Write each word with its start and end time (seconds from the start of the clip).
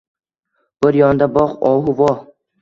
Bir 0.85 0.97
yonda, 1.01 1.27
boq, 1.37 1.53
ohu 1.73 1.95
voh… 2.01 2.19